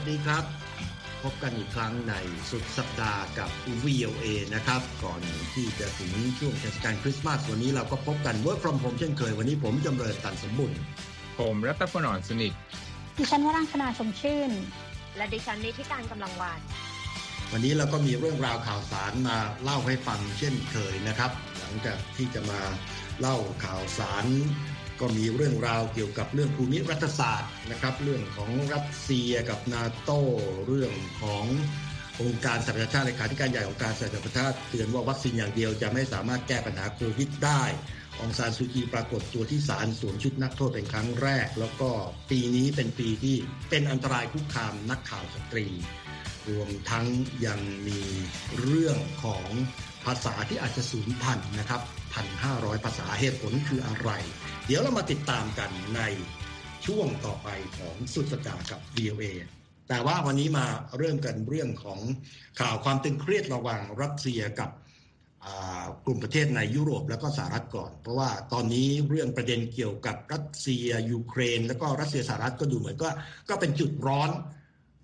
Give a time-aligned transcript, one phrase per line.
[0.00, 0.44] สดีครับ
[1.22, 2.14] พบกันอีกครั้งใน
[2.50, 3.50] สุดสัปดาห์กับ
[3.84, 4.24] VOA
[4.54, 5.20] นะครับ ก่อน
[5.54, 10.72] ที่จะถึงช่วงเทศกาลคริสต์มาสวันนี้เราก็พบกัน Work from Home เช่นเคย วันนี้ผมจำเริญตันสมบุญ
[11.38, 12.52] ผมรัตพลอ่อนสนิท
[13.18, 14.50] ดิฉันวรังคณาชมชื่น
[15.16, 16.60] และดิฉันนิติการกำลังวาน
[17.52, 22.60] วันนี้เราก็มีเรื่องราวข่าวสารมาเล่าให้ฟังเช่นเคยนะครับ หลังจากที่จะมา
[23.20, 24.24] เล่าข่าวสาร
[25.00, 30.20] ก็มีเรื่องราวเกี่ยวกับเรื่องภูมิรัฐศาสตร์นะครับ เรื่องของรัสเซียกับนาโต้
[30.66, 30.92] เรื่อง
[31.22, 31.44] ของ
[32.20, 37.62] องค์การสหประชาชาติเลขาธิการใหญ่ของการสหประชาชาติเตือนว่าวัคซีนอย่างเดียวจะไม่สามารถแก้ปัญหาโควิดได้
[38.20, 41.90] องซานซูจีปรากฏตัวที่ศาลสวมชุดนักโทษเป็นครั้งแรก แล้วก็
[42.30, 43.36] ปีนี้เป็นปีที่
[43.70, 45.66] เป็นอันตรายคุกคามนักข่าวสตรี
[46.48, 47.06] รวมทั้ง
[47.46, 48.00] ยังมี
[48.60, 49.48] เรื่องของ
[50.06, 51.80] ภาษาที่อาจจะสูญพันธุ์นะครับ
[52.14, 54.10] พันห้าร้อยภาษาเหตุผลคืออะไร
[54.66, 56.00] เดี๋ยวเรามาติดตามกันใน
[56.86, 57.48] ช่วงต่อไป
[57.78, 59.24] ของสุดสัปดาห์กับ VOA
[59.88, 60.66] แต่ว่าวันนี้มา
[60.98, 62.00] เริ่มกันเรื่องของ
[62.60, 64.70] ข่าวความตึงเครียดระหว่างรัสเซียกับ
[66.04, 73.08] กลุ่มประเทศในยุโรปแล้วก็สหรัฐก่อน เพราะว่าตอนนี้เรื่องประเด็นเกี่ยวกับรัสเซียยูเครน แล้วก็รัสเซียสหรัฐก็ดูเหมือนก็
[73.48, 74.30] ก็เป็นจุดร้อน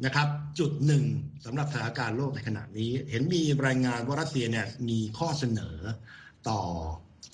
[0.05, 1.05] นะครับจุดหนึ่ง
[1.45, 5.77] สำหรับสถานการณ์โลกในขณะนี้ เห็นมีรายงานว่ารัสเซียเนี่ยมีข้อเสนอ
[6.49, 6.61] ต่อ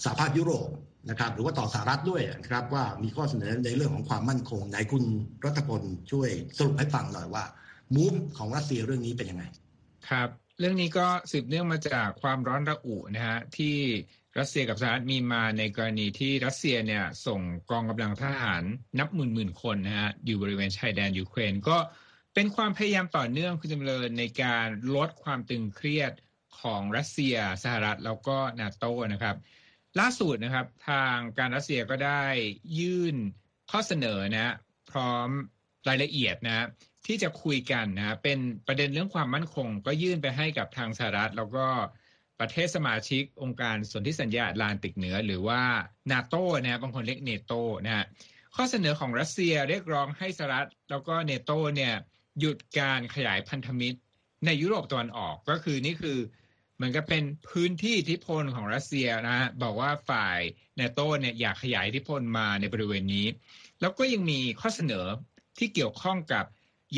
[0.05, 0.69] สหภาพยุโรป
[1.11, 5.05] นะครับหรือว่าต่อสหรัฐด้วยนะครับว่ามีข้อเสนอในเรื่องของความมั่นคงไหนคุณ
[5.45, 7.45] รัฐพลช่วยสรุปให้ฟังหน่อยว่า
[7.95, 9.45] มูฟของรัสเซียเรื่องนี้เป็นยังไง
[10.09, 13.77] ครับ เรื่องนี้ก็สืบเนื่องมาจากความร้อนระอุนะฮะที่
[14.39, 17.41] รัสเซียกับสหรัฐมีมาในกรณีที่รัสเซียเนี่ยส่ง
[17.71, 18.63] กองกำลังทหาร
[18.99, 21.77] นับหมื่นหมื่นคนนะฮะอยู่บริเวณชายแดนยูเครนก็
[22.35, 24.67] เป็นความพยายามต่อเนื่องคุณจำเริญในการ
[24.97, 26.13] ลดความตึงเครียด
[26.61, 29.37] ของรัสเซียสหรัฐแล้วก็นาโตนะครับ
[30.01, 32.25] ล่าสุดนะครับทางการรัสเซียก็ได้
[32.79, 33.17] ยื่น
[33.71, 34.55] ข้อเสนอนะ
[34.91, 35.29] พร้อม
[35.89, 36.67] รายละเอียดนะ
[37.07, 41.67] ที่จะคุยกันนะเป็นประเด็นเรื่องความมั่นคง ก็ยื่นไปให้กับทางสหรัฐ แล้วก็
[42.41, 45.63] ประเทศสมาชิกองค์การสนธิสัญญาแอตแลนติกเหนือ หรือว่า
[46.13, 47.53] นาโตนะบางคนเรียกเนโต
[47.85, 48.07] นะ
[48.57, 51.95] ข้อเสนอของรัสเซียเรียกร้องให้สหรัฐแล้วก็เนโตเนี่ย
[52.39, 53.99] หยุดการขยายพันธมิตร
[54.47, 56.19] ในยุโรปตะวันออกก็คือนี่คือ
[56.77, 60.39] เหมือนกับเป็นพื้นที่อิทธิพลของรัสเซียนะฮะบอกว่าฝ่าย
[60.77, 63.27] เนโตเนี่ยอยากขยายอิทธิพลมาในบริเวณนี้
[63.81, 65.07] แล้วก็ยังมีข้อเสนอ
[65.59, 66.45] ที่เกี่ยวข้องกับ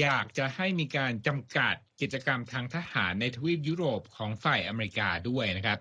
[0.00, 5.78] อยากจะให้มีการจำกัดกิจกรรมทางทหารในทวีปยุโรปของฝ่ายอเมริกาด้วยนะครับ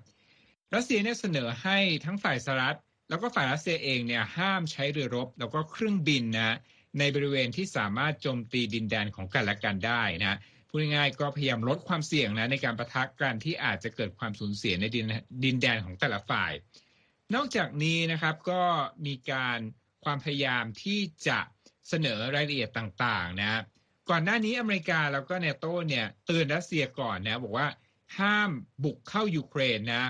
[0.76, 2.78] รัสเซียเนี่ยเสนอให้ทั้งฝ่ายสหรัฐ
[3.10, 6.58] แล้วก็ฝ่ายรัสเซียเองเนี่ยห้ามใช้เรือรบ แล้วก็เครื่องบินนะ
[7.00, 10.40] ในบริเวณที่สามารถโจมตีดินแดนของกันและกันได้นะ
[10.70, 15.06] พูดง่ายๆก็พยายามลดความเสี่ยงนะในการประทะกันที่อาจจะเกิดความสูญเสียในดิน
[15.46, 16.52] ดินแดนของแต่ละฝ่าย
[17.36, 18.64] นอกจากนี้นะครับก็
[19.06, 19.60] มีการ
[20.04, 21.40] ความพยายามที่จะ
[21.90, 23.62] เสนอรายละเอียดต่างๆนะ
[24.10, 27.68] ก่อนหน้านี้อเมริกาแล้วก็เนโตเนี่ยเตือนรัสเซียก่อนนะบอกว่า
[28.20, 28.52] ห้าม
[28.84, 30.06] บุกเข้ายูเครนนะ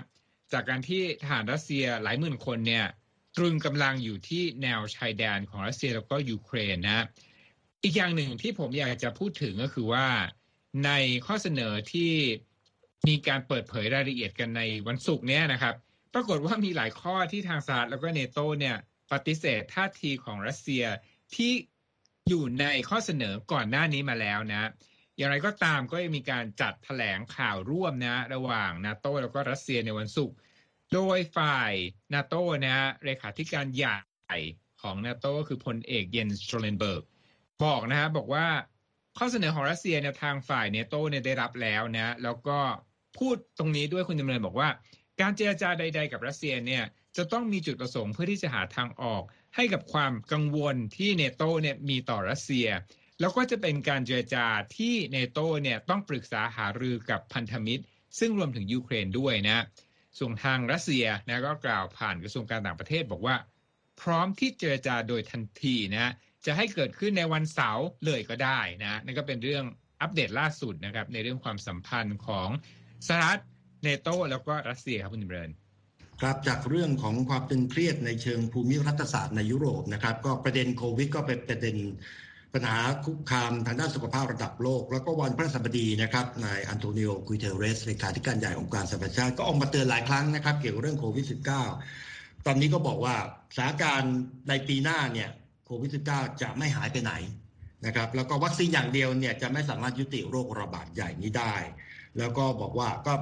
[0.52, 2.86] จากการที่ทหารรัสเซียหลายหมื่นคนเนี่ย
[3.38, 7.06] ตรึงกำลังอยู่ที่แนวชายแดนของรัสเซียแล้วก็ยูเครนนะ
[7.84, 10.08] อีกอย่างหนึ่งที่ผมอยากจะพูดถึงก็คือว่า
[10.86, 10.92] ใน
[11.26, 12.12] ข้อเสนอที่
[13.08, 15.76] มีการเปิดเผยรายละเอียดกันในวันศุกร์นี้นะครับ
[16.14, 18.78] ปรากฏว่ามีหลายข้อที่ทางสหรัฐแล้วก็เนโตเนี่ย
[19.12, 20.84] ปฏิเสธท่าทีของรัสเซีย
[21.36, 21.52] ที่
[22.30, 24.70] อยู่ในข้อเสนอก่อนหน้านี้มาแล้วนะ
[25.18, 30.36] อย่างไรก็ตามก็ยังมีการจัดแถลงข่าวร่วมนะ ระหว่างนาโตแล้วก็รัสเซียในวันศุกร์
[30.94, 31.74] โดยฝ่าย
[32.14, 33.98] นาโต้นะฮะเลขาธิการใหญ่
[34.82, 37.04] ของนาโตก็คือพลเอกเยนส์สโตลเทนเบิร์ก
[37.64, 38.48] บอกนะฮะบอกว่า
[39.18, 42.60] ข้อเสนอของรัสเซียเนี่ยทางฝ่ายเนโตเนี่ยได้รับแล้วนะแล้วก็
[43.18, 44.70] พูดตรงนี้ด้วยคุณจำเริญบอกว่า
[45.22, 46.84] การเจรจาใด ๆ กับรัสเซียเนี่ย
[47.18, 49.24] จะต้องมีจุดประสงค์เพื่อที่จะหาทางออก
[49.56, 52.68] ให้กับความกังวลที่เนโตเนี่ยมีต่อรัสเซีย
[53.20, 54.46] แล้วก็จะเป็นการเจรจา
[54.78, 57.84] ที่เนโตเนี่ยต้องปรึกษาหารือกับพันธมิตร
[58.20, 59.64] ซึ่งรวมถึงยูเครนด้วยนะ
[60.20, 63.36] ส่วนทางรัสเซียนะก็กล่าวผ่านกระทรวงการต่างประเทศบอกว่า
[64.02, 66.14] พร้อมที่เจรจาโดยทันทีนะ
[66.46, 69.66] จะให้เกิดขึ้นในวันเสาร์เลยก็ได้นะนั่นก็เป็นเรื่อง
[70.02, 72.50] อัปเดตล่าสุดนะครับ ในเรื่องความสัมพันธ์ของ
[73.08, 73.40] สหรัฐ
[73.84, 75.52] เนโตแล้วก็รัสเซียครับคุณจำเริญ
[76.22, 81.76] ครับจากเรื่องของความตึงเครียดในเชิงภูมิรัฐศาสตร์ในยุโรปนะครับ ก็ประเด็นโควิดก็เป็นประเด็น
[82.54, 91.26] ปัญหาคุกคามทางด้านสุขภาพระดับโลก แล้วก็วันพฤหัสบดีนะครับนายอันโตนิโอกุเทเรสเลขาธิการใหญ่องค์การสหประชาชาติก็ออกมาเตือนหลายครั้งนะครับ เกี่ยวกับเรื่องโควิด
[91.82, 93.16] -19 ตอนนี้ก็บอกว่า
[93.56, 94.16] สถานการณ์
[94.50, 95.30] ในปีหน้าเนี่ย
[95.66, 97.14] โควิด -19 จะไม่หายไปไหน
[97.86, 101.56] นะครับแล้วก็วัคซีนอย่างเดียวเนี่ยจะไม่สามารถยุติโรคระบาดใหญ่นี้ได้
[102.18, 103.14] แล้วก็บอกว่าก็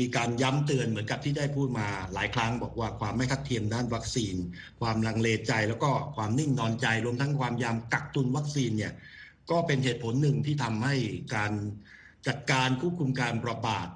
[0.00, 4.34] มีการย้ำเตือนเหมือนกับที่ได้พูดมาหลายครั้ง บอกว่าความไม่ทัดเทียมด้านวัคซีน
[4.80, 8.92] ความลังเลใจ แล้วก็ความนิ่งนอนใจรวมทั้งความยามกักตุนวัคซีนเนี่ย
[9.50, 10.94] ก็เป็นเหตุผลหนึ่งที่ทำให้
[11.34, 11.52] การ
[12.26, 13.88] จัดการควบคุมการระบาด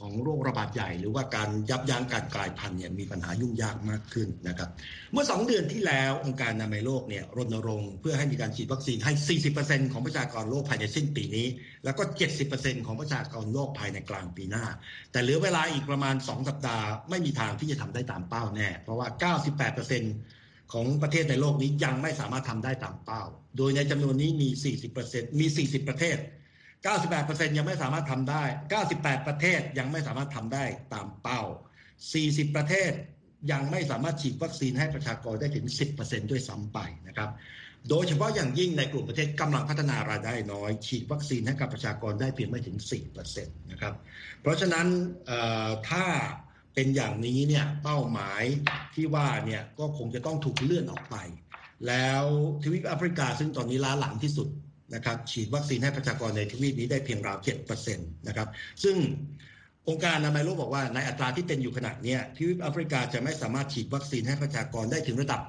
[0.00, 4.68] ของโรคระบาดใหญ่ หรือว่าการยับยั้งการกลายพันธุ์เนี่ยมีปัญหายุ่งยากมากขึ้นนะครับ
[5.12, 9.12] เมื่อ 2 เดือนที่แล้วองค์การอนามัยโลกเนี่ยรณรงค์เพื่อให้มีการฉีดวัคซีนให้
[9.52, 11.46] 40%ของประชากรโลกภายในสิ้นปีนี้
[11.84, 12.02] แล้วก็
[12.44, 14.64] 70%ของประชากรโลกภายในกลางปีหน้า
[15.12, 19.34] แต่เหลือเวลาอีกประมาณ 2 สัปดาห์ไม่มีทางที่จะทำได้ตามเป้าแน่ เพราะว่า
[20.10, 23.22] 98%ของประเทศในโลกนี้ยังไม่สามารถทำได้ตามเป้า
[23.56, 24.48] โดยในจำนวนนี้มี
[24.94, 26.18] 40%มี 40 ประเทศ
[26.88, 28.44] 98%ยังไม่สามารถทำได้
[28.84, 31.42] 98 ประเทศยังไม่สามารถทำได้ตามเป้า
[31.98, 32.92] 40 ประเทศ
[33.52, 35.66] ยังไม่สามารถฉีดวัคซีนให้ประชากรได้ถึง
[35.98, 36.78] 10%ด้วยซ้ำไป
[37.08, 37.30] นะครับ
[37.88, 42.76] โดยเฉพาะอย่างยิ่งในกลุ่มประเทศกำลังพัฒนารายได้น้อย ฉีดวัคซีนให้กับประชากรได้เพียงไม่ถึง
[43.24, 43.94] 4%นะครับ
[44.40, 44.86] เพราะฉะนั้น
[45.90, 46.04] ถ้า
[46.74, 48.42] เป็นอย่างนี้เนี่ยเป้าหมาย
[48.94, 51.16] ที่ว่าเนี่ยก็คงจะต้องถูกเลื่อนออกไป
[51.86, 52.24] แล้ว
[52.62, 54.48] ทวีปแอฟริกาซึ่งตอนนี้ล้าหลังที่สุด
[54.94, 57.38] นะครับฉีดวัคซีนให้ประชากรในทวีปนี้ได้เพียงราว
[57.82, 58.48] 7%นะครับ
[58.82, 58.96] ซึ่ง
[59.88, 65.40] องค์การอนามัยโลกบอกว่าในอัตราที่เป็นอยู่ขณะนี้ทวีปแอฟริกาจะไม่สามารถฉีดวัคซีนให้ประชากรได้ถึงระดับ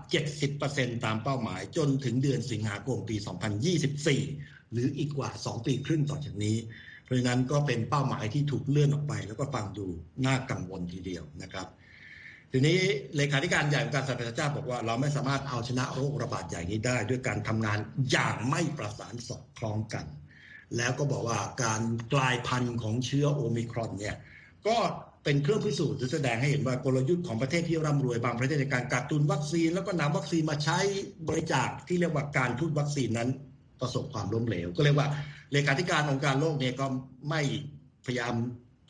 [0.49, 3.15] 70%ตามเป้าหมาย จนถึงเดือนสิงหาคมปี
[3.93, 6.57] 2024 หรืออีกกว่า 2 ปีครึ่งต่อจากนี้
[7.03, 9.87] เพราะฉะนั้นก็เป็นเป้าหมายที่ถูกเลื่อนออกไป แล้วก็ฟังดู
[10.25, 11.67] น่ากังวลทีเดียวนะครับ
[12.51, 12.79] ทีนี้
[13.15, 17.79] เลขาธิการใหญ่ของการสหประชาชาติบอกว่าเราไม่สามารถเอาชนะโรคระบาดใหญ่นี้ได้ ด้วยการทำงาน
[18.11, 20.05] อย่างไม่ประสานสอดคล้องกัน
[20.77, 21.81] แล้วก็บอกว่าการ
[22.13, 24.15] กลายพันธุ์ของเชื้อโอมิครอนเนี่ย
[24.67, 24.77] ก็
[25.23, 30.79] เป็นเครื่องพิสูจน์แสดงให้เห็นว่ากลยุทธ์ของประเทศที่ร่ำรวยบางประเทศในการกักตุนวัคซีน แล้วก็นำวัคซีนมาใช้
[31.29, 33.29] บริจาคที่เรียกว่าการทุนวัคซีนนั้น
[33.81, 35.07] ประสบความล้มเหลว ก็เรียกว่า
[35.51, 36.85] เลขาธิการองค์การโลกเนี่ยก็
[37.29, 37.41] ไม่
[38.05, 38.33] พยายาม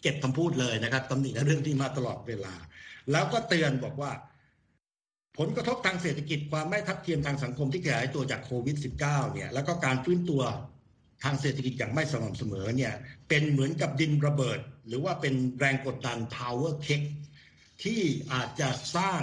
[0.01, 2.53] เก็บคำพูดเลยนะครับตำหนิในเรื่องที่มาตลอดเวลา
[3.11, 4.11] แล้วก็เตือนบอกว่า
[5.37, 10.43] ผลกระทบทางเศรษฐกิจความไม่ทัดเทียมทางสังคมที่ขยายตัวจากโควิด -19 เนี่ยแล้วก็การฟื้นตัว
[11.23, 12.93] ทางเศรษฐกิจอย่างไม่สม่ำเสมอเนี่ย
[13.29, 17.09] เป็นเหมือนกับดินระเบิด หรือว่าเป็นแรงกดดัน power cake
[17.83, 18.01] ที่
[18.33, 19.21] อาจจะสร้าง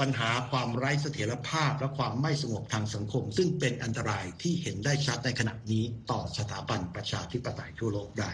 [0.00, 8.30] ปัญหาความไร้เสถียรภาพและความไม่สงบทางสังคม ซึ่งเป็นอันตรายที่เห็นได้ชัดในขณะนี้ต่อสถาบันประชาธิปไตยทั่วโลกได้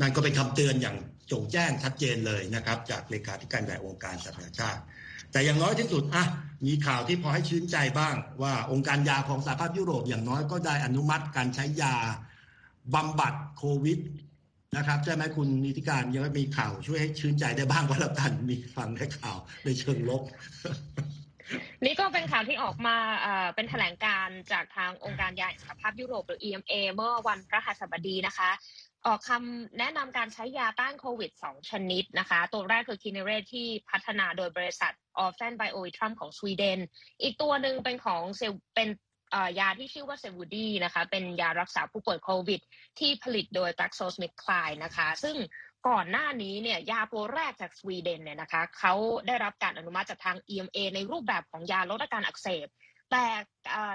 [0.00, 0.96] นั่นก็เป็นคำเตือนอย่าง
[1.32, 4.82] จงแจ้งชัดเจนเลยนะครับ จากเลขาธิการใหญ่องค์การสหประชาติ
[5.32, 6.24] แต่อย่างน้อยที่สุดอะ
[6.66, 11.94] มีข่าวที่พอให้ชื่นใจบ้าง ว่าองค์การยาของสหภาพยุโรปอย่างน้อยก็ได้อนุมัติการใช้ยา
[12.94, 13.98] บำบัดโควิด
[14.76, 20.22] นะครับใช่ไหมคุณนิติการยังมีข่าวช่วยให้ชื่นใจได้บ้างว่าแล้วกันมีฟังได้ข่าวในเชิงลบ
[21.84, 22.96] นี่ก็เป็นข่าวที่ออกมา
[23.54, 28.50] เป็นแถลงการจากทางองค์การยาสหภาพยุโรปหรือ EMA เมื่อวันพระหัสบดีนะคะ
[29.06, 36.78] ออกคำแนะนำการใช้ยาต้านโควิด 2 ชนิดนะคะ ตัวแรกคือคินเนเรตที่พัฒนาโดยบริษัทออฟแฟนไบโออิทรัมของสวีเดน
[37.22, 38.88] อีกตัวหนึ่งเป็นของเซลเป็น
[39.60, 42.60] ยาที่ชื่อว่าเซวูดีนะคะ เป็นยารักษาผู้ป่วยโควิด
[42.98, 44.72] ที่ผลิตโดย g l a x o s m i t h k l i n
[44.72, 45.36] e นะคะ ซึ่ง
[45.88, 48.94] ก่อนหน้านี้เนี่ยยาตัวแรกจากสวีเดนเนี่ยนะคะเขา
[49.26, 52.66] ได้รับการอนุมัติจากทาง EMA ในรูปแบบของยาลดอาการอักเสบ
[53.10, 53.26] แต่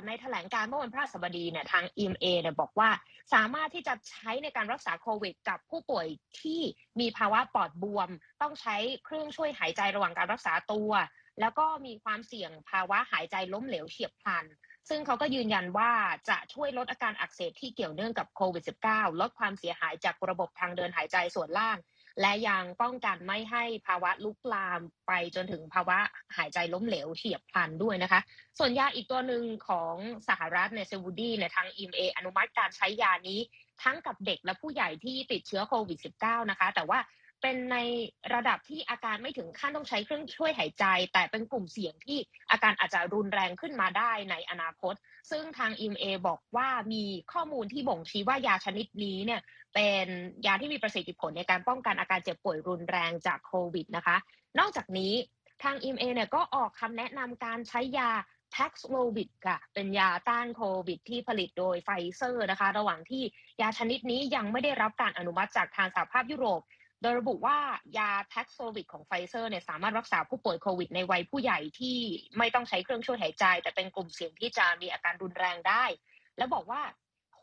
[0.08, 2.90] ในแถลงการเมื่อวันพฤหัสบดีเนี่ยทาง EMA เนี่ยบอกว่า
[3.34, 6.08] สามารถที่จะใช้ในการรักษาโควิด กับผู้ป่วย
[6.42, 6.62] ที่
[7.00, 8.10] มีภาวะปอดบวม
[8.42, 10.92] ต้องใช้เครื่องช่วยหายใจระหว่างการรักษาตัว
[11.40, 14.46] แล้วก็มีความเสี่ยงภาวะหายใจล้มเหลวเฉียบพลัน
[14.90, 15.92] ซึ่งเขาก็ยืนยันว่า
[16.30, 21.78] จะช่วยลดอาการอักเสบที่เกี่ยวเนื่องกับโควิด -19 ลดความเสียหายจากระบบทางเดินหายใจส่วนล่าง
[22.22, 25.98] และยังป้องกันไม่ให้ภาวะลุกลามไปจนถึงภาวะ
[26.38, 28.22] หายใจล้มเหลวเฉียบพลันด้วยนะคะ
[28.58, 29.96] ส่วนยาอีกตัวหนึ่งของ
[30.30, 33.40] สหรัฐในเซวูดีในทางอิมเออนุมัติการใช้ยานี้
[33.84, 37.00] ทั้งกับเด็กและผู้ใหญ่ที่ติดเชื้อโควิด -19 นะคะ แต่ว่า
[37.42, 37.78] เป็นใน
[38.34, 42.18] ระดับที่อาการไม่ถึงขั้นต้องใช้เครื่องช่วยหายใจ แต่เป็นกลุ่มเสี่ยงที่
[42.52, 44.94] อาการอาจจะรุนแรงขึ้นมาได้ในอนาคต
[45.32, 47.04] ซึ่งทาง EMA บอกว่ามี
[47.34, 49.42] ข้อมูลที่บ่งชี้ว่ายาชนิดนี้เนี่ย
[49.76, 50.08] เป็น
[50.46, 54.18] ยาที่มีประสิทธิผลในการป้องกันอาการเจ็บป่วยรุนแรงจากโควิดนะคะ
[54.60, 55.14] นอกจากนี้
[55.64, 58.12] ทาง EMA เนี่ยก็ออกคำแนะนำการใช้ยา
[58.56, 63.24] Paxlovid ค่ะ เป็นยาต้านโควิด ที่ผลิตโดยไฟเซอร์นะคะ ระหว่างที่
[63.62, 66.62] ยาชนิดนี้ยังไม่ได้รับการอนุมัติจากทางสหภาพยุโรป
[67.02, 67.58] โดยระบุว่า
[67.98, 71.98] ยา Paxlovid ของไฟเซอร์เนี่ยสามารถรักษาผู้ป่วยโควิด ในวัยผู้ใหญ่ที่
[72.38, 75.84] ไม่ต้องใช้เครื่องช่วยหายใจ แต่เป็นกลุ่มเสี่ยงที่จะมีอาการรุนแรงได้
[76.38, 76.82] และบอกว่า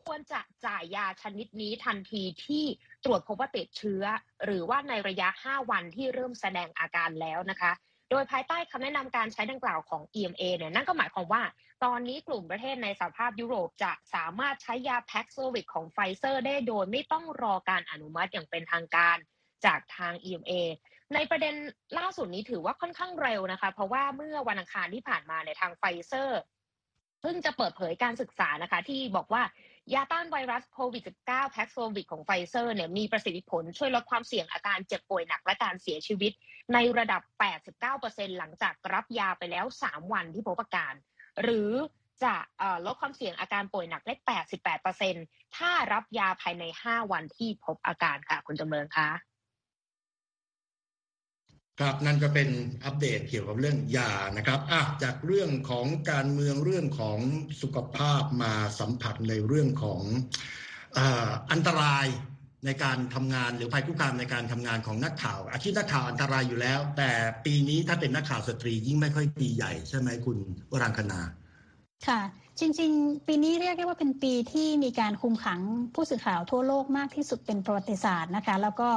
[0.05, 2.65] ควรจะจ่ายยาชนิดนี้ทันทีที่
[3.05, 4.03] ตรวจพบว่าติดเชื้อ
[4.45, 7.71] หรือว่าในระยะ 5 วันที่เริ่มแสดงอาการแล้วนะคะ
[8.11, 11.43] โดยภายใต้คำแนะนำการใช้ดังกล่าวของ EMA เนี่ยนั่นก็หมายความว่า
[11.83, 19.17] ตอนนี้กลุ่มประเทศในสหภาพยุโรปจะสามารถใช้ยาแพ็กโซวิกของไฟเซอร์ได้โดยไม่ต้องรอการอนุมัติอย่างเป็นทางการ
[19.65, 20.51] จากทาง EMA
[21.13, 21.55] ในประเด็น
[21.97, 26.39] ล่าสุดนี้ถือว่าค่อนข้างเร็วนะคะ เพราะว่าเมื่อวันอังคารที่ผ่านมาในทางไฟเซอร์
[27.21, 29.43] เพิ่งจะเปิดเผยการศึกษานะคะ ที่บอกว่า
[29.93, 36.31] ยาต้านไวรัสโควิด -19 Paxlovid ของไฟเซอร์เนี่ยมีประสิทธิผลช่วยลดความเสี่ยงอาการเจ็บป่วยหนักและการเสียชีวิต
[36.73, 37.21] ในระดับ
[37.79, 40.93] 89%หลังจากรับยาไปแล้ว 3 วันที่พบอาการ
[41.41, 41.71] หรือ
[42.23, 42.35] จะ
[42.85, 44.13] ลดความเสี่ยงอาการป่วยหนักได้
[44.85, 49.09] 88%ถ้ารับยาภายใน 5 วันที่พบอาการค่ะ คุณจำเริญคะ
[51.79, 52.49] ครับนั่นก็เป็น
[52.85, 57.19] อัปเดตเกี่ยวกับเรื่องยานะครับอะจากเรื่องของการเมืองเรื่องของ
[57.61, 60.01] สุขภาพมาสัมผัสในเรื่องของ
[61.51, 62.05] อันตราย
[62.65, 67.11] ในการทำงานหรือภัยคุกคามในการทำงานของนักข่าว อาชีพนักข่าวอันตรายอยู่แล้ว แต่
[67.45, 70.37] ปีนี้ถ้าเป็นนักข่าวสตรียิ่งไม่ค่อยปีใหญ่ใช่ไหมคุณ
[70.71, 71.19] วรังคณา
[72.07, 72.21] ค่ะ
[72.59, 75.59] จริง ๆ ปีนี้เรียกได้ว่าเป็นปีที่มีการคุมขัง
[75.95, 78.89] ผู้สื่อข่าวทั่วโลกมากที่สุดเป็นประวัติศาสตร์นะคะ แล้วก็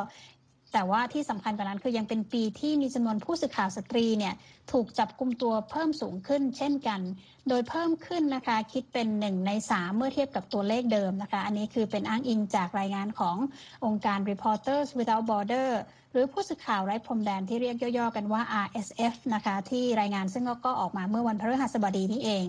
[0.73, 4.35] แต่ว่าที่สำคัญกว่านั้นคือยังเป็นปีที่มีจำนวนผู้สื่อข่าวสตรีเนี่ย
[4.73, 7.01] ถูกจับกลุ่มตัวเพิ่มสูงขึ้นเช่นกัน
[7.49, 13.37] โดยเพิ่มขึ้นนะคะคิดเป็นหนึ่งในสามเมื่อเทียบกับตัวเลขเดิมนะคะ อันนี้คือเป็นอ้างอิงจากรายงานของ
[13.85, 15.71] องค์การ Reporters Without Border
[16.13, 22.47] หรือผู้สื่อข่าวไร้พรมแดนที่เรียกย่อๆกันว่า RSF นะคะที่รายงานซึ่งก็ออกมาเมื่อวันพฤหัสบดีนี้เอง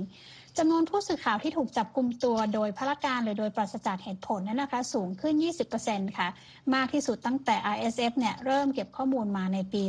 [0.58, 5.36] จำนวนผู้สื่อข่าวที่ถูกจับกลุ่มตัวโดยพละการหรือโดยปราศจากเหตุผลนั้นนะคะ สูงขึ้น
[5.76, 6.28] 20%ค่ะ
[6.76, 9.84] มากที่สุดตั้งแต่ ISF เนี่ยเริ่มเก็บข้อมูลมาในปี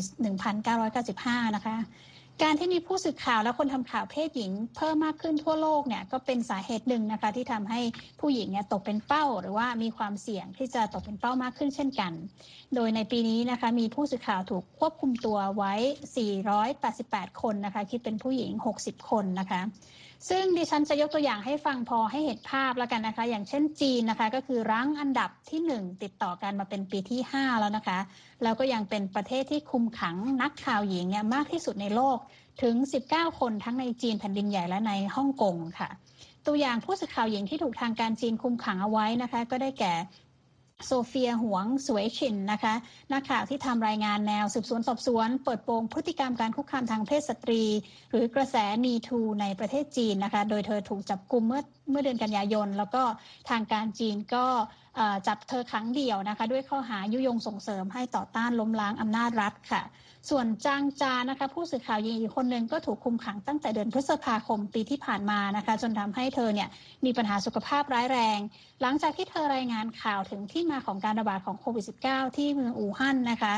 [0.94, 1.76] 1995 นะคะ
[2.42, 7.80] การที่มีผู้สื่อข่าวและคนทำข่าวเพศหญิง เพิ่มมากขึ้นทั่วโลกเนี่ยก็เป็นสาเหตุหนึ่งนะคะ ที่ทำให้
[8.20, 12.12] ผู้หญิงเนี่ยตกเป็นเป้า หรือว่ามีความเสี่ยงที่จะตกเป็นเป้ามากขึ้นเช่นกัน
[12.74, 15.74] โดยในปีนี้นะคะมีผู้สื่อข่าวถูกควบคุมตัวไว้
[16.56, 19.60] 488 คนนะคะคิดเป็นผู้หญิง 60 คนนะคะ
[20.28, 27.98] ซึ่งดิฉันจะยกตัวอย่างให้ฟังพอให้เห็นภาพแล้วกันนะคะ อย่างเช่นจีนนะคะ ก็คือรั้งอันดับที่ 1 ติดต่อกันมาเป็นปีที่ 5 แล้วนะคะ
[28.42, 32.18] แล้วก็ยังเป็นประเทศที่คุมขังนักข่าวหญิงเนี่ยมากที่สุดในโลก
[32.62, 32.74] ถึง
[33.08, 35.88] 19 คนทั้งในจีนแผ่นดินใหญ่และในฮ่องกงค่ะ
[36.46, 39.94] ตัวอย่างผู้สื่อข่าวหญิงที่ถูกทางการจีนคุมขังเอาไว้นะคะ ก็ได้แก่
[40.86, 42.74] โซเฟียหวงสวยชินนะคะ
[43.12, 47.62] นักข่าวที่ทำรายงานแนวสืบสวนสอบสวน เปิดโปงพฤติกรรมการคุกคามทางเพศสตรี
[48.10, 53.02] หรือกระแสมีทูในประเทศจีนนะคะ โดยเธอถูกจับกุมเมื่อ เมื่อเดือนกันยายน แล้วก็
[53.50, 54.46] ทางการจีนก็
[55.26, 59.82] จับเธอครั้งเดียวนะคะ ด้วยข้อหายุยงส่งเสริมให้ต่อต้านล้มล้างอำนาจรัฐค่ะ
[60.30, 66.68] ส่วนจางจานะคะ ผู้สื่อข่าวหญิงอีกคนหนึ่งก็ถูกคุมขังตั้งแต่เดือนพฤษภาคมปีที่ผ่านมานะคะ จนทำให้เธอเนี่ย
[67.04, 68.38] มีปัญหาสุขภาพร้ายแรง
[68.82, 73.54] หลังจากที่เธอรายงานข่าวถึงที่มาของการระบาดของโควิด -19 ที่เมืองอู่ฮั่นนะคะ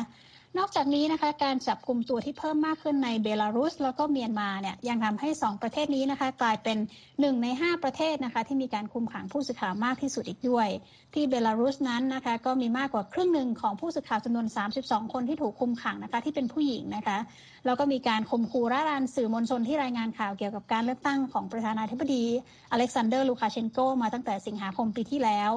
[0.59, 6.78] นอกจากนี้นะคะ การจับกลุ่มตัวที่เพิ่มมากขึ้นในเบลารุส แล้วก็เมียนมาเนี่ยยังทำให้ 2 ประเทศนี้นะคะ กลายเป็น
[7.11, 10.69] 1 ใน 5 ประเทศนะคะ ที่มีการคุมขังผู้สื่อข่าวมากที่สุดอีกด้วย
[11.14, 14.47] ที่เบลารุสนั้นนะคะก็มีมากกว่าครึ่งหนึ่งของผู้สื่อข่าวจำนวน
[14.81, 17.19] 32 คนที่ถูกคุมขังนะคะที่เป็นผู้หญิงนะคะ
[17.67, 22.25] แล้วก็มีการข่มขู่ระรานสื่อมวลชนที่รายงานข่าวเกี่ยวกับการเลือกตั้งของประธานาธิบดี
[22.73, 25.50] อเล็กซานเดอร์ลูคาเชนโกมาตั้งแต่สิงหาคมปีที่แล้ว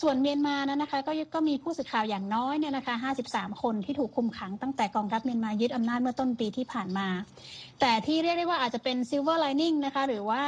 [0.00, 2.94] ส่วนเมียนมานั้นนะคะก็ก็มีผู้สื่อข่าวอย่างน้อยเนี่ยนะคะ
[3.28, 7.08] 53 คนที่ถูกคุมขังตั้งแต่กองทัพเมียนมายึดอำนาจเมื่อต้นปีที่ผ่านมา
[7.80, 10.42] แต่ที่เรียกได้ว่าอาจจะเป็น silver lining นะคะหรือว่า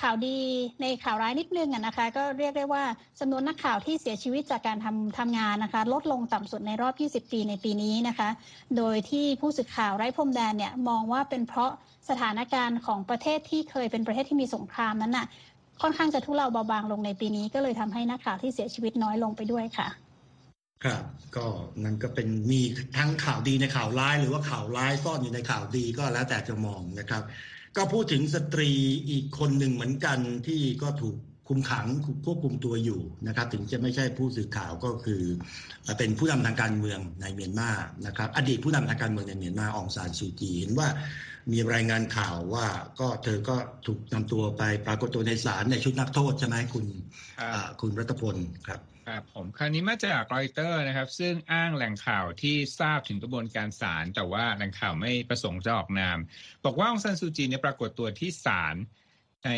[0.00, 0.36] ข่าวดี
[0.82, 2.84] ในข่าวร้ายนิดนึงนะคะ ก็เรียกได้ว่า
[3.20, 6.94] จำนวนนักข่าวที่เสียชีวิตจากการทำทำงานนะคะ ลดลงต่ำสุดในรอบ
[7.26, 8.28] 20 ปีในปีนี้นะคะ
[8.76, 11.72] โดยที่ผู้สื่อข่าวไร้พรมแดนเนี่ยมองว่าเป็นเพราะ
[12.08, 15.26] สถานการณ์ของประเทศที่เคยเป็นประเทศที่มีสงครามนั้นน่ะ
[15.82, 19.88] ค่อนข้างจะทุเลาเบาบางลงในปีนี้ ก็เลยทำให้นักข่าวที่เสียชีวิตน้อยลงไปด้วยค่ะ
[20.84, 21.04] ครับ
[21.36, 21.46] ก็
[21.84, 22.60] นั่นก็เป็นมี
[22.96, 27.22] ทั้งข่าวดีในข่าวร้าย หรือว่าข่าวร้ายซ่อนอยู่ในข่าวดีก็แล้วแต่จะมองนะครับ
[27.76, 28.70] ก็พูดถึงสตรี
[29.10, 31.16] อีกคนหนึ่งเหมือนกันที่ก็ถูก
[31.48, 31.86] คุมขัง
[32.24, 35.22] ควบคุมตัวอยู่นะครับ ถึงจะไม่ใช่ผู้สื่อข่าวก็คือ
[35.98, 37.70] เป็นผู้นำทางการเมืองในเมียนมา
[38.06, 40.88] นะครับ อดีตผู้นำทางการเมืองในเมียนมาองซานซูจีเห็นว่า
[41.52, 42.66] มีรายงานข่าวว่า
[43.00, 46.84] ก็เธอก็ถูกนำตัวไปปรากฏตัวในศาลในชุดนักโทษใช่ไหมคุณ
[47.80, 48.36] คุณรัตพล
[48.66, 56.18] ครับ ครับผมคราวนี้มาจากรอยเตอร์นะครับ ซึ่งอ้างแหล่งข่าวที่ทราบถึงกระบวนการศาลแต่ว่าแหล่งข่าวไม่ประสงค์จะออกนาม
[56.64, 58.76] บอกว่าองซันซูจีเนี่ยปรากฏตัวที่ศาล
[59.44, 59.50] ใน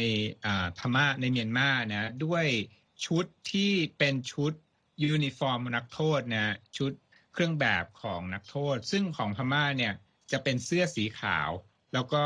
[0.79, 2.47] พม่าในเมียนมานะด้วย
[3.07, 4.53] ชุดที่เป็นชุด
[5.03, 6.93] ยูนิฟอร์มนักโทษนะชุด
[7.33, 9.93] เครื่องแบบของนักโทษ ซึ่งของพม่าเนี่ย
[10.33, 11.51] จะเป็นเสื้อสีขาว
[11.95, 12.25] แล้วก็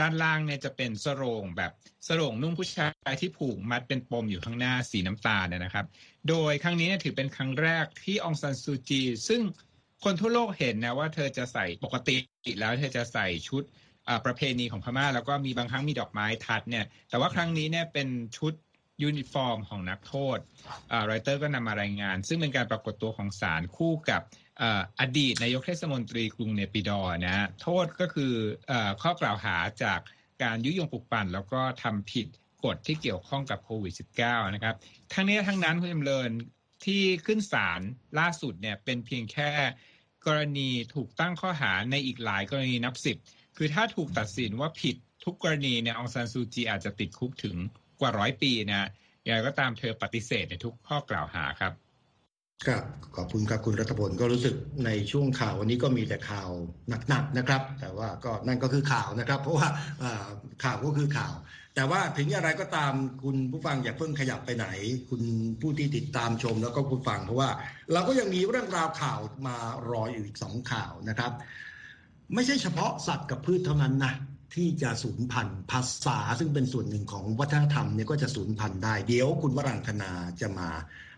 [0.00, 1.72] ด้านล่างเนี่ยจะเป็นโสร่งแบบ
[2.08, 5.86] โสร่งนุ่งผู้ชายที่ผูกมัดเป็นปมอยู่ข้างหน้าสีน้ำตาลนะครับ
[6.28, 9.40] โดยครั้งนี้ถือเป็นครั้งแรกที่องซันซูจี ซึ่ง
[10.04, 12.16] คนทั่วโลกเห็นนะว่าเธอจะใส่ปกติ
[12.60, 13.62] แล้วเธอจะใส่ชุด
[14.24, 18.52] ประเพณีของพม่า แล้วก็มีบางครั้งมีดอกไม้ทัดเนี่ย แต่ว่าครั้งนี้เนี่ยเป็นชุด
[19.02, 20.38] ยูนิฟอร์มของนักโทษ
[21.10, 24.22] รอยเตอร์ก็นำมารายงาน ซึ่งเป็นการปรากฏตัวของศาลคู่กับ
[25.00, 28.32] อดีตนายกเทศมนตรีกรุงเนปิดอร์นะ โทษก็คือ
[29.02, 30.00] ข้อกล่าวหาจาก
[30.42, 32.26] การยุยงปลุกปั่น แล้วก็ทำผิด
[32.64, 34.74] กฎที่เกี่ยวข้องกับโควิด -19 นะครับ
[35.12, 36.30] ทั้งนี้ทั้งนั้นคุณจำเริญ
[36.84, 37.80] ที่ขึ้นศาล
[38.18, 39.50] ล่าสุดเนี่ยเป็นเพียงแค่
[40.26, 43.16] กรณีถูกตั้งข้อหาในอีกหลายกรณีนับสิบ
[43.56, 47.56] คือถ้าถูกตัดสินว่าผิดทุกกรณีเนี่ยองซานซูจีอาจจะติดคุกถึง
[48.00, 48.88] กว่าร้อยปีนะ
[49.24, 51.72] อย่างไรก็ตามเธอปฏิเสธในทุกข้อกล่าวหาครับ
[52.66, 52.84] ครับ
[53.16, 56.50] ขอบคุณครับคุณรัฐพลก็รู้สึกในช่วงข่าววันนี้ก็มีแต่ข่าว
[57.08, 59.68] หนักๆนะครับ แต่ว่าก็นั่นก็คือข่าวนะครับ เพราะว่า
[60.64, 61.34] ข่าวก็คือข่าว
[61.74, 64.66] แต่ว่าถึงอย่างไรก็ตามคุณผู้ฟังอย่าเพิ่งขยับไปไหน
[65.10, 65.22] คุณ
[65.60, 67.50] ผู้ที่ติดตามชมแล้วก็ผู้ฟังเพราะว่า
[67.92, 69.56] เราก็ยังมีเรื่องราวข่าวมา
[69.90, 71.32] รออยู่อีกสองข่าวนะครับ
[72.34, 74.12] ไม่ใช่เฉพาะสัตว์กับพืชเท่านั้นนะ
[74.54, 80.68] ที่จะสูญพันธุ์ภาษา ซึ่งเป็นส่วนหนึ่งของวัฒนธรรมเนี่ยก็จะสูญพันธุ์ได้ เดี๋ยวคุณวรังคณาจะมา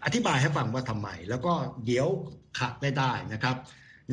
[0.04, 1.52] อธิบายให้ฟังว่าทำไม แล้วก็
[1.86, 2.06] เดี๋ยว
[2.58, 3.56] ขัดได้ได้นะครับ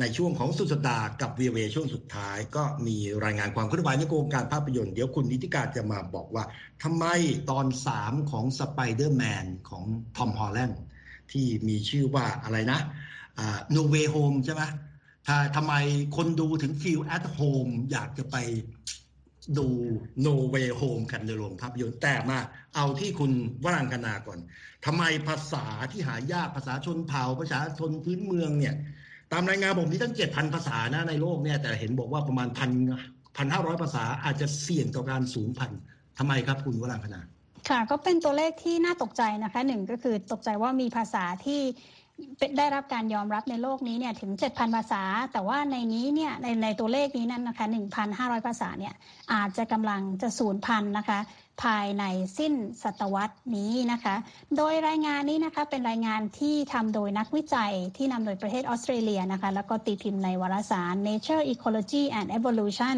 [0.00, 6.44] ในช่วงของสุดสัปดาห์กับวีโอเอช่วงสุดท้าย ก็มีรายงานความเคลื่อนไหวในโครงการภาพยนตร์เดี๋ยวคุณนิติการจะมาบอกว่า
[6.82, 7.04] ทำไม
[7.50, 9.84] ตอนสามของสไปเดอร์แมนของ
[10.16, 10.80] ทอมฮอลแลนด์
[11.32, 12.80] ที่มีชื่อว่าอะไรนะ
[13.70, 14.62] No Way Home ใช่ไหม
[15.26, 15.74] ถ้าทำไม
[16.16, 18.36] คนดูถึง feel at home อยากจะไป
[19.58, 19.66] ดู
[20.26, 22.38] No Way Home กันในโรงภาพยนตร์แต่มา
[22.76, 23.32] เอาที่คุณ
[23.64, 24.38] วรังคณาก่อน
[24.86, 28.74] ทำไมภาษาที่หายากภาษาชนเผ่าภาษาชนพื้นเมืองเนี่ย
[29.32, 32.70] ตามรายงานผมมีตั้งเจ็ดพันภาษานะในโลกเนี่ย แต่เห็นบอกว่าประมาณพัน
[33.36, 35.80] พันห้าร้อยภาษาอาจจะเสี่ยงต่อการสูญพันธุ์
[36.18, 37.20] ทำไมครับคุณวรังคณา
[37.68, 41.60] ค่ะก็เป็นตัวเลขที่น่าตกใจนะคะหนึ่งก็คือตกใจว่ามีภาษาที่
[42.58, 47.66] ได้รับการยอมรับในโลกนี้เนี่ยถึง 7,000 ภาษา แต่ว่าในนี้เนี่ยในในตัวเลขนี้นั้นนะคะ
[48.06, 48.94] 1,500 ภาษาเนี่ย
[49.32, 51.18] อาจจะกำลังจะสูญพันธุ์นะคะ
[51.62, 52.04] ภายใน
[52.38, 54.14] สิ้นศตวรรษนี้นะคะ
[54.56, 62.96] โดยรายงานนี้นะคะเป็นรายงานที่ทำโดยนักวิจัยที่นำโดยประเทศออสเตรเลียนะคะ แล้วก็ตีพิมพ์ในวารสาร Nature Ecology and Evolution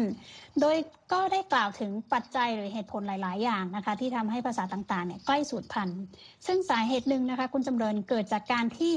[0.61, 0.77] โดย
[1.11, 6.01] ก็ได้กล่าวถึงปัจจัยหรือเหตุผลหลาย ๆ อย่างนะคะ ที่ทำให้ภาษาต่างๆเนี่ยใกล้สูญพันธุ์
[6.45, 8.95] ซึ่งสาเหตุหนึ่งนะคะคุณจำเริญเกิดจากการที่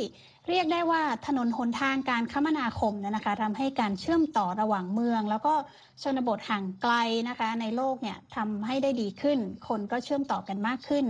[0.49, 5.55] เรียกได้ว่าถนนหนทางการคมนาคมนะคะทำให้การเชื่อมต่อระหว่างเมือง แล้วก็
[6.03, 6.95] ชนบทห่างไกล
[7.29, 9.39] นะคะ ในโลกเนี่ยทำให้ได้ดีขึ้น
[9.69, 11.05] คนก็เชื่อมต่อกันมากขึ้น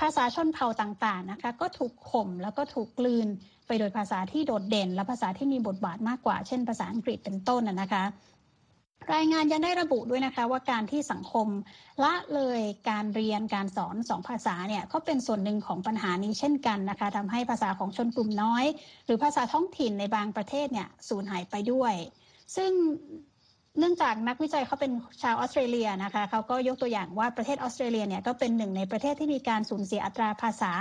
[0.00, 3.28] ภาษาชนเผ่าต่างๆนะคะ ก็ถูกข่มแล้วก็ถูกกลืน
[3.66, 8.04] ไปโดยภาษาที่โดดเด่น และภาษาที่มีบทบาทมากกว่า เช่น ภาษาอังกฤษเป็นต้นนะคะ
[9.14, 11.48] รายงานยังได้ระบุด้วยนะคะว่าการที่สังคม
[12.02, 12.60] ละเลย
[12.90, 18.64] การเรียนการสอนสองภาษาเนี่ยก็เป็นส่วนหนึ่งของปัญหานี้เช่นกันนะคะทำให้ภาษาของชนกลุ่มน้อย
[19.04, 21.94] หรือภาษาท้องถิ่นในบางประเทศเนี่ยสูญหายไปด้วย
[22.56, 22.72] ซึ่ง
[23.78, 30.72] เนื่องจากนักวิจัยเขาเป็นชาวออสเตรเลียนะคะเขาก็ยกตัวอย่างว่าประเทศออสเตรเลียเนี่ยก็เป็นหนึ่งในประเทศที่มีการสูญเสียอัตราภาษา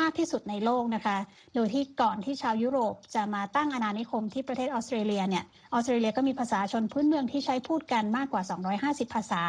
[0.00, 1.16] มากที่สุดในโลกนะคะ
[1.54, 8.42] โดยที่ก่อนที่ชาวยุโรปจะมาตั้งอาณานิคมที่ประเทศออสเตรเลียเนี่ยออสเตรเลียก็มีภาษาชนพื้นเมืองที่ใช้พูดกันมากกว่า
[9.04, 9.42] 250 ภาษา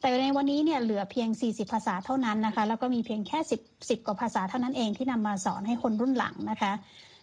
[0.00, 6.72] แต่ในวันนี้เนี่ยเหลือเพียง 40 ภาษาเท่านั้นนะคะ แล้วก็มีเพียงแค่ 10 10กว่าภาษาเท่านั้นเองที่นำมาสอนให้คนรุ่นหลังนะคะ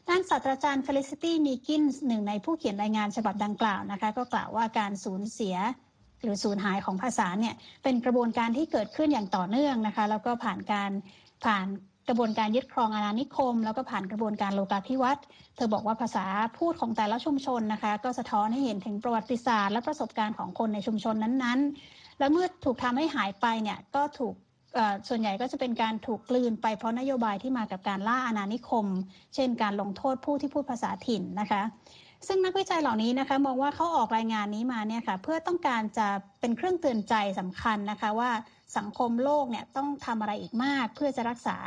[0.10, 5.56] ด้านศาสตราจารย์เฟลิซิตี้มีคินส์หนึ่งในผู้เขียนรายงานฉบับดังกล่าวนะคะก็กล่าวว่าการสูญเสีย
[6.22, 10.92] หรือสูญหายของภาษาเนี่ยเป็นกระบวนการที่เกิดขึ้นอย่างต่อเนื่องนะคะแล้วก็ผ่านการ
[11.46, 11.66] ผ่าน
[12.08, 16.26] กระบวนการยึดครองอาณานิคม แล้วก็ผ่านกระบวนการโลกาภิวัตน์เธอบอกว่าภาษา
[16.58, 24.36] พูดของแต่ละชุมชนนะคะ ก็สะท้อนให้เห็นถึงประวัติศาสตร์และประสบการณ์ของคนในชุมชนนั้นๆ และเมื่อถูกทำให้หายไปเนี่ยก็ถูก
[25.08, 28.86] ส่วนใหญ่ก็จะเป็นการถูกกลืนไปเพราะนโยบายที่มากับการล่าอาณานิคม
[29.36, 31.62] เช่น การลงโทษผู้ที่พูดภาษาถิ่นนะคะ
[32.28, 36.08] ซึ่งนักวิจัยเหล่านี้นะคะมองว่าเขาออกรายงานนี้มาเนี่ยค่ะเพื่อต้องการจะ
[36.40, 38.32] เป็นเครื่องเตือนใจสำคัญนะคะว่า
[38.78, 41.58] สังคมโลกเนี่ยต้องทำอะไรอีกมากเพื่อจะรักษา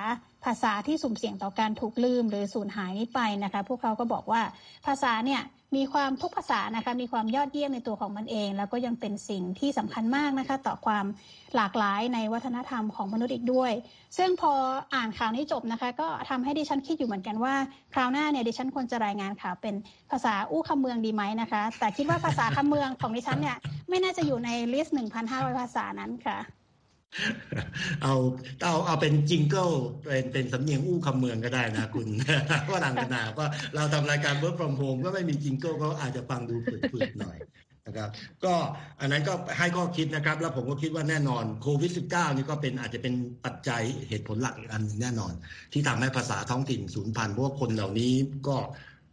[0.48, 4.42] ภาษาที่สุ่มเสี่ยงต่อการถูกลืมหรือสูญหายนี้ไปนะคะ พวกเขาก็บอกว่า
[4.86, 5.42] ภาษาเนี่ย
[5.76, 11.06] มีความทุกภาษานะคะมีความยอดเยี่ยมในตัวของมันเอง แล้วก็ยังเป็นสิ่งที่สำคัญมากนะคะ ต่อความ
[11.56, 13.72] หลากหลายในวัฒนธรรมของมนุษย์อีกด้วย
[14.16, 14.52] ซึ่งพอ
[14.94, 17.54] อ่านข่าวนี้จบนะคะ ก็ทำให้ดิฉันคิดอยู่เหมือนกันว่า
[17.94, 19.74] คราวหน้าเนี่ยดิฉันควรจะรายงานข่าวเป็น
[20.10, 23.56] ภาษาอู้คำเมืองดีไหมนะคะ แต่คิดว่าภาษาคำเมืองของดิฉันเนี่ย
[23.88, 24.94] ไม่น่าจะอยู่ใน list
[25.26, 26.38] 1,500 ภาษานั้นค่ะ
[28.02, 28.14] เอา
[28.64, 29.70] เอาเอาเป็น jingle
[30.04, 32.06] เป็นเป็นสำเนียงอู้คำเมืองก็ได้นะคุณ
[32.70, 36.54] ว่าลังกนาว่าเราทำรายการ work from home ก็ไม่มีจิงเกิลก็อาจจะฟังดู
[36.92, 37.38] ฝืดๆหน่อย
[37.86, 38.10] นะครับ
[38.44, 38.54] ก็
[39.00, 45.32] อันนั้นก็ให้ข้อคิดนะครับ แล้วผมก็คิดว่าแน่นอนโควิด -19 นี่ก็เป็นอาจจะเป็นปัจจัยเหตุผลหลักอีกอันนึงแน่นอน
[45.72, 48.12] ที่ทำให้ภาษาท้องถิ่นสูญพันธุ์เพราะว่าคนเหล่านี้
[48.48, 48.56] ก็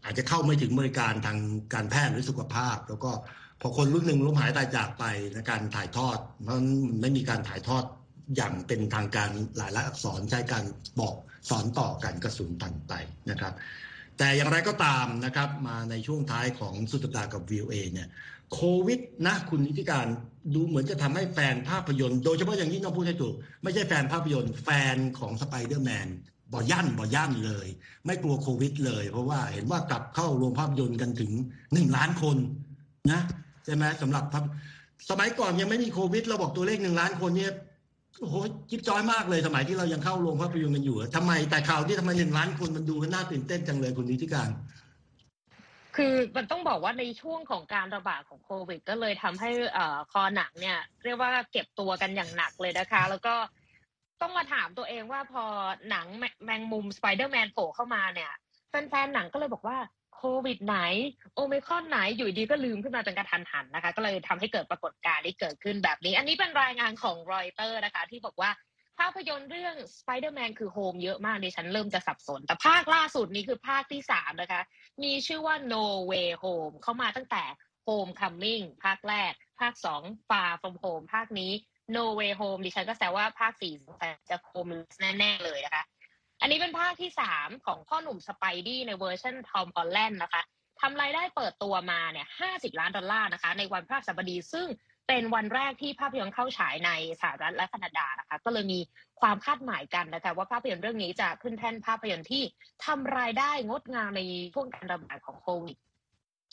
[0.04, 1.38] อาจจะเข้าไม่ถึงบริการทาง
[1.74, 3.12] การแพทย์หรือสุขภาพ แล้วก็
[3.62, 6.64] พอคนรุ่นหนึ่งล้มหายตายจากไปในการถ่ายทอดมัน
[7.02, 7.84] ไม่มีการถ่ายทอด
[8.36, 10.64] อย่างเป็นทางการหลายละอักษรใช้การ
[11.00, 11.16] บอก
[11.50, 12.94] สอนต่อกันกระสุนพันไป
[13.30, 13.54] นะครับ
[14.18, 18.08] แต่อย่างไรก็ตามนะครับ มาในช่วงท้ายของสุดสัปดาห์กับ VOA เนี่ย
[18.54, 20.08] โควิดนะคุณนิติการ
[20.56, 26.08] ดูเหมือนจะทำให้แฟนภาพยนตร์ โดยเฉพาะอย่างยิ่งต้องพูดให้ถูก ไม่ใช่แฟนภาพยนตร์ แฟนของสไปเดอร์แมน
[26.54, 27.68] บ่ย่านบ่ย่านเลย
[28.06, 31.32] ไม่กลัวโควิดเลย เพราะว่าเห็นว่ากลับเข้าโรงภาพยนตร์กันถึง
[31.74, 32.38] หนึ่งล้านคน
[33.12, 33.22] นะ
[33.66, 34.24] ใช่ไหมสำหรับ
[35.10, 37.52] สมัยก่อนยังไม่มีโควิด เราบอกตัวเลขหนึ่งล้านคนเนี่ย
[38.20, 38.36] โอ้โห
[38.70, 44.50] จิ๊บจ้อยมากเลยสมัยที่เรายังเข้าโรงภาพยนตร์กันอยู่ทำไมแต่ข่าวที่ทำไมหนึ่งล้านคนมันดูกันน่าตื่นเต้นจังเลยคุณธิติการ
[45.96, 49.50] คือมันต้องบอกว่าในช่วงของการระบาดของโควิด ก็เลยทำให้
[50.12, 53.36] คอหนังเนี่ย เรียกว่าเก็บตัวกันอย่างหนักเลยนะคะ แล้วก็
[54.22, 55.44] ต้องมาถามตัวเองว่าพอ
[55.90, 56.06] หนัง
[56.44, 58.32] แมงมุมสไปเดอร์แมนโผล่เข้ามาเนี่ย
[58.70, 59.78] แฟนๆหนังก็เลยบอกว่า
[60.46, 60.78] โควิดไหน
[61.36, 68.52] โอมิครอนไหนอยู่ดีก็ลืมขึ้นมาเป็นกระทันหันนะคะ ก็เลยทำให้เกิดปรากฏการณ์ที่เกิดขึ้นแบบนี้ อันนี้เป็นรายงานของรอยเตอร์นะคะ ที่บอกว่า
[69.00, 74.62] ภาพยนตร์เรื่อง Spider-Man คือ home เยอะมากดิฉันเริ่มจะสับสน แต่ภาคล่าสุดนี้คือภาคที่สามนะคะ
[75.04, 77.44] มีชื่อว่า No Way Home เข้ามาตั้งแต่
[77.88, 81.52] Homecoming ภาคแรก ภาคสอง Far From Home ภาคนี้
[81.96, 83.74] No Way Home ดิฉันก็แซวว่าภาคสี่
[84.30, 84.68] จะ home
[85.20, 85.84] แน่ๆเลยนะคะ
[86.46, 90.42] อันนี้เป็นภาคที่สามของพ่อหนุ่ม Spidey ในเวอร์ชันทอมฮอลแลนด์นะคะ
[90.82, 94.68] ทำรายได้เปิดตัวมาเนี่ย50ล้านดอลลาร์นะคะ ในวันพฤหัสบดีซึ่ง
[95.08, 98.80] เป็นวันแรกที่ภาพยนตร์เข้าฉายในสหรัฐและแคนาดานะคะ ก็เลยมี
[99.22, 102.44] ความคาดหมายกันนะคะว่าภาพยนตร์เรื่องนี้จะขึ้นแท่นภาพยนตร์ที่
[102.86, 104.22] ทำรายได้งดงามใน
[104.54, 105.78] ช่วงการระบาดของโควิด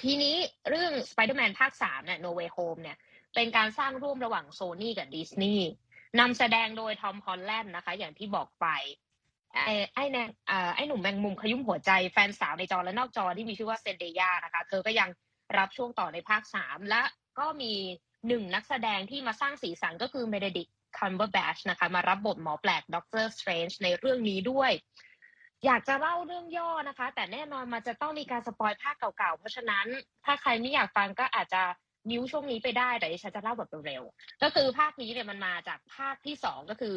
[0.03, 0.37] ทีนี้
[0.69, 2.99] เรื่อง Spider-Man ภาค3เนี่ย No Way Home เนี่ย
[3.35, 5.69] เป็นการสร้างร่วมระหว่างโซนี่กับดิสนีย์
[6.21, 8.69] นำแสดงโดยทอมฮอลแลนด์นะคะ อย่างที่บอกไป
[9.95, 10.19] ไอ้แน
[10.75, 15.09] ไอ้หนุ่มแมงมุมขยุ่มหัวใจแฟนสาวในจอและนอกจอที่มีชื่อว่าเซนเดยานะคะ เธอก็ยัง
[15.59, 17.03] รับช่วงต่อในภาคสามและ
[17.39, 17.73] ก็มี
[18.29, 24.73] หนึ่งนักแสดงที่มาสร้างสีสันก็คือเบเนดิกต์คัมเบอร์แบตช์นะคะ มารับบทหมอแปลก Doctor Strange ในเรื่องนี้ด้วย
[25.67, 29.87] อยากจะเล่าเรื่องย่อนะคะ แต่แน่นอนมันจะต้องมีการ spoil ภาคเก่าๆ เพราะฉะนั้น
[30.25, 31.63] ถ้าใครไม่อยากฟังก็อาจจะ
[32.11, 36.97] นิ้วช่วงนี้ไปได้แต่ดิฉันจะเล่าแบบเร็วๆก็คือภาคนี้เนี่ยมันมาจากภาคที่สองก็คือ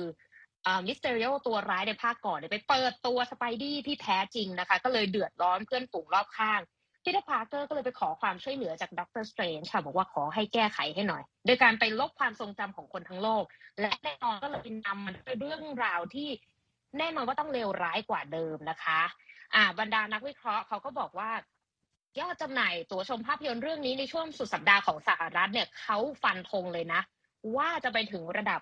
[0.85, 6.61] Mysterio ตัวร้ายในภาคก่อนเนี่ยไปเปิดตัว Spidey ที่แท้จริงนะคะ ก็เลยเดือดร้อนเพื่อนฝูงรอบข้าง
[7.03, 13.43] พีเตอร์พาร์เกอร์ก็เลยไปขอความช่วยเหลือจาก Doctor Strange ค่ะบอกว่าขอให้แก้ไขให้หน่อย โดยการไปลบความทรงจำของคนทั้งโลก
[13.81, 16.29] และแน่นอนก็เลยนำมันเป็นเรื่องราวที่
[16.99, 19.01] แน่นอนว่าต้องเลวร้ายกว่าเดิมนะคะ
[19.55, 21.29] อ่า บรรดานักวิเคราะห์เขาก็บอกว่า
[22.19, 27.01] ยอดจำหน่ายตั๋วชมภาพยนตร์เรื่องนี้ในช่วงสุดสัปดาห์ของสหรัฐเนี่ยเขาฟันธงเลยนะ
[27.57, 28.61] ว่าจะไปถึงระดับ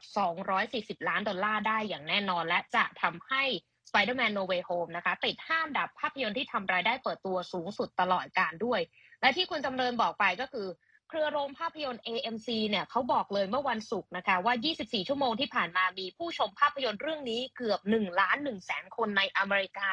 [0.54, 3.44] 240 ล้านดอลลาร์ได้อย่างแน่นอน และจะทำให้
[3.90, 8.80] Spider-Man No Way Home นะคะ ติดห้ามดับภาพยนตร์ที่ทำรายได้เปิดตัวสูงสุดตลอดการด้วย
[9.22, 10.68] และที่คุณจำเริญบอกไปก็คือ
[11.10, 19.92] เครือโรงภาพยนตร์ AMC เนี่ยเขาบอกเลยเมื่อวันศุกร์นะคะว่า 24 ชั่วโมงที่ผ่านมามีผู้ชมภาพยนตร์เรื่องนี้เกือบ1ล้าน1แสนคนในอเมริกา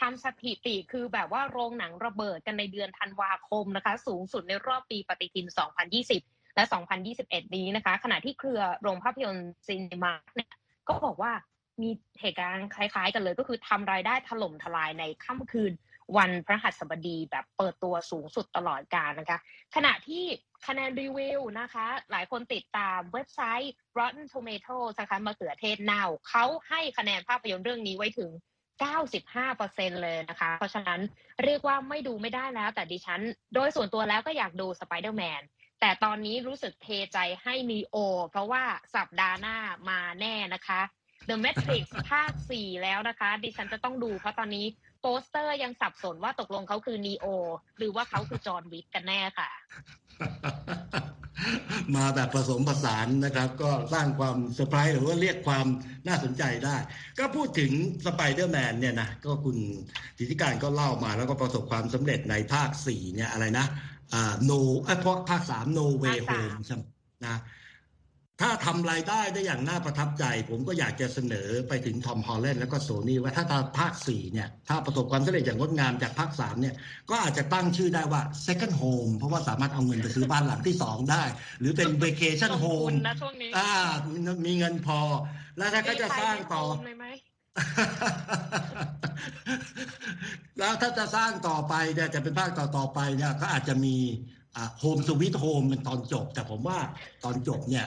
[0.00, 5.46] ทำสถิติคือแบบว่าโรงหนังระเบิดกันในเดือนธันวาคมนะคะ สูงสุดในรอบปีปฏิทิน
[5.92, 6.64] 2020 และ
[7.10, 10.52] 2021 นี้นะคะ ขณะที่เครือโรงภาพยนตร์ซีนีมาร์เนี่ย
[10.88, 11.32] ก็บอกว่า
[11.82, 11.90] มี
[12.20, 15.72] เหตุการณ์คล้ายๆ กันเลย ก็คือทำรายได้ถล่มทลายในค่ำคืน
[16.16, 19.38] วันพระหัสบดีแบบเปิดตัวสูงสุดตลอดกาลนะคะ
[19.74, 20.24] ขณะที่
[20.66, 28.30] คะแนนรีวิวนะคะ หลายคนติดตามเว็บไซต์ Rotten Tomatoes นะคะมะเขือเทศเน่าเขาให้คะแนนภาพยนตร์เรื่องนี้ไว้ถึง
[28.96, 31.00] 95%เลยนะคะ เพราะฉะนั้น
[31.44, 33.20] เรียกว่าไม่ดูไม่ได้แล้ว แต่ดิฉัน
[33.54, 35.18] โดยส่วนตัวแล้วก็อยากดู Spider
[35.80, 37.96] แต่ตอนนี้รู้สึกเทใจให้นีโอ
[38.30, 38.62] เพราะว่า
[38.96, 39.56] สัปดาห์หน้า
[39.90, 40.80] มาแน่นะคะ
[41.28, 44.66] The Matrix ภาค 4 แล้วนะคะ ดิฉันจะต้องดูเพราะตอนนี้
[45.00, 47.26] โปสเตอร์ยังสับสนว่าตกลงเขาคือนีโอ
[47.78, 49.50] หรือว่าเขาคือจอห์นวิกกันแน่ค่ะ
[51.96, 55.66] มาแบบผสมผสานนะครับ ก็สร้างความเซอร์ไพรส์หรือว่าเรียกความ
[56.06, 56.76] น่าสนใจได้
[57.18, 57.70] ก็พูดถึง
[58.06, 59.56] สไปเดอร์แมนเนี่ยนะ ก็คุณ
[60.18, 63.66] ธิติการก็เล่ามาแล้วก็ประสบความสำเร็จในภาค 4 เนี่ยอะไรนะ
[64.44, 64.50] No
[64.84, 66.82] ไอ้ภาค3 No Way Home ใช่ไหม
[67.26, 67.36] นะ
[68.40, 76.74] ถ้าทำรายได้ได้อย่างน่าประทับใจ ผมก็อยากจะเสนอไปถึงทอมฮอลแลนด์แล้วก็โซนี่ว่าถ้าตาภาค4เนี่ย ถ้าประสบความสำเร็จอย่างงดงามจากภาค3เนี่ย
[77.10, 81.22] ก็อาจจะตั้งชื่อได้ว่า second home เพราะว่าสามารถเอาเงินไปซื้อบ้านหลังที่2ได้
[81.60, 83.70] หรือเป็น vacation home นะช่วงนี้อ่า
[84.46, 85.00] มีเงินพอ
[85.58, 86.62] แล้วถ้าก็จะสร้างต่อ
[90.64, 93.96] แล้วถ้าจะสร้างต่อไปเนี่ยจะเป็นภาคต่อต่อไปเนี่ยก็อาจจะมี
[94.80, 96.78] home sweet home เป็นตอนจบ แต่ผมว่า
[97.24, 97.86] ตอนจบเนี่ย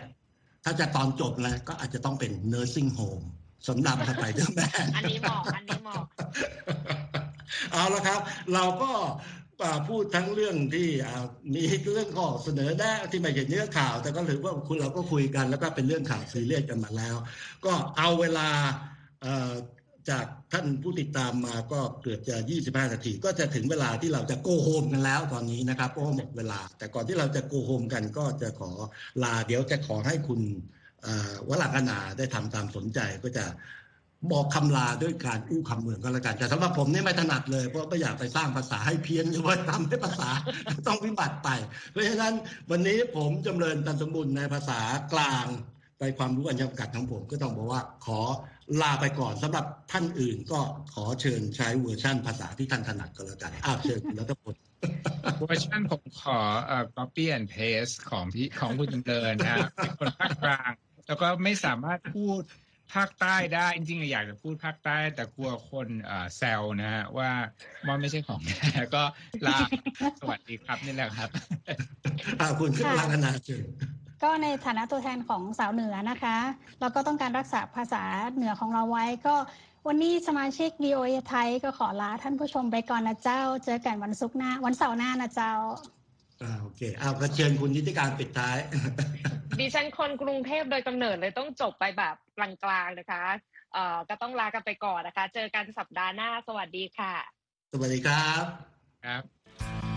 [0.63, 3.25] ถ้าจะตอนจบแล้วก็อาจจะต้องเป็น nursing home
[3.67, 6.03] สำหรับสไปเดอร์แมนอันนี้เหมาะอันนี้เหมาะ
[7.71, 8.19] เอาละครับ
[8.53, 8.91] เราก็
[9.87, 10.87] พูดทั้งเรื่องที่
[11.55, 11.63] มี
[11.93, 17.15] เรื่องข้อเสนอแนะที่ไม่ใช่เนื้อข่าว แต่ก็ถือว่าคุณเราก็คุยกันแล้วก็เป็นเรื่องข่าวซีเรียสกันมาแล้ว
[17.65, 18.49] ก็เอาเวลา
[20.09, 28.71] จากท่านผู้ติดตามมาก็เกือบจะ 25 นาที ก็จะถึงเวลาที่เราจะ go home กันแล้วตอนนี้นะครับเพราะหมดเวลา แต่ก่อนที่เราจะ go home กันก็จะขอ
[29.23, 30.41] ลาเดี๋ยวจะขอให้คุณ
[31.49, 33.45] วลังนาได้ทำตามสนใจก็จะ
[34.31, 40.29] บอกคำลาด้วยการอู้คำเมืองก็แล้วกัน แต่สำหรับผมนี่ไม่ถนัดเลย เพราะไม่อยากไปสร้างภาษาให้เพี้ยนหรือว่าทำให้ภาษา
[40.87, 41.49] ต้องวิบัติไป
[41.91, 42.33] เพราะฉะนั้น
[42.71, 44.79] วันนี้ผมจำเริญตันสมบูรณ์ในภาษา
[45.13, 45.45] กลาง
[45.99, 48.19] ไปความรู้อันจำกัดของผมก็ต้องบอกว่าขอ
[48.81, 50.59] ลาไปก่อนสำหรับท่านอื่นก็
[50.93, 54.55] ขอเชิญใช้เวอร์ชั่นภาษาที่ท่านถนัดก็แล้วกันอาเชิญคุณรัตพล
[55.39, 60.71] เวอร์ชันผมขอเอ่อ copy and paste ของพี่ของคุณจำเริญนะเป็นคนภาคกลาง
[61.07, 62.41] แล้วก็ไม่สามารถพูด
[62.95, 65.87] ภาคใต้ได้ จริงๆอยากจะพูดภาคใต้ แต่กลัวคน
[66.37, 67.31] แซวนะฮะว่า
[67.87, 69.03] มันไม่ใช่ของแท้ก็
[69.47, 69.57] ลา
[70.19, 71.29] สวัสดีครับนี่แหละครับ
[72.59, 73.65] คุณขึ้นลังนาเชิญ
[74.23, 76.37] ก็ในฐานะตัวแทนของสาวเหนือนะคะ
[76.79, 78.03] เราก็ต้องการรักษาภาษา
[78.35, 79.35] เหนือของเราไว้ก็
[79.87, 85.53] วันนี้สมาชิก VOA ไทยก็ขอลาท่านผู้ชมไปก่อนนะเจ้า เจอกันวันศุกร์หน้า วันเสาร์หน้านะเจ้า
[86.41, 88.57] อ่าโอเคเอาก็เชิญคุณนิติการปิดท้าย
[89.59, 93.23] ดิฉันคนกรุงเทพโดยกำเนิดเลยต้องจบไปแบบกลางๆนะคะ
[93.73, 97.15] เอ่อก็ต้องลากันไปก่อนนะคะ เจอกันสัปดาห์หน้า สวัสดีค่ะ
[97.71, 98.43] สวัสดีครับ
[99.03, 99.96] ครับ